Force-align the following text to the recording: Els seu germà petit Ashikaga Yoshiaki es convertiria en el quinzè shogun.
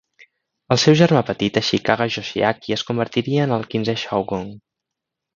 Els 0.75 0.85
seu 0.87 0.95
germà 1.01 1.19
petit 1.27 1.59
Ashikaga 1.59 2.07
Yoshiaki 2.15 2.75
es 2.77 2.85
convertiria 2.91 3.43
en 3.47 3.53
el 3.59 3.67
quinzè 3.75 3.95
shogun. 4.05 4.49